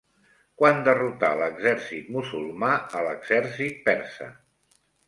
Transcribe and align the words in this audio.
Quan 0.61 0.79
derrotà 0.87 1.29
l'exèrcit 1.41 2.09
musulmà 2.17 2.73
a 3.03 3.07
l'exèrcit 3.11 3.89
persa? 3.89 4.35